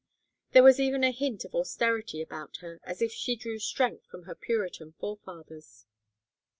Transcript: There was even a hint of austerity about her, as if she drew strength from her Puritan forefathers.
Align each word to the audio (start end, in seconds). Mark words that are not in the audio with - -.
There 0.53 0.63
was 0.63 0.79
even 0.79 1.03
a 1.03 1.11
hint 1.11 1.45
of 1.45 1.53
austerity 1.53 2.23
about 2.23 2.57
her, 2.61 2.81
as 2.83 3.03
if 3.03 3.11
she 3.11 3.35
drew 3.35 3.59
strength 3.59 4.07
from 4.07 4.23
her 4.23 4.33
Puritan 4.33 4.93
forefathers. 4.93 5.85